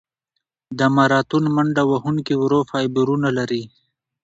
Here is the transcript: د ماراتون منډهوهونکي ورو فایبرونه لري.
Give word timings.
د 0.79 0.79
ماراتون 0.95 1.43
منډهوهونکي 1.55 2.33
ورو 2.37 2.59
فایبرونه 2.69 3.29
لري. 3.37 3.63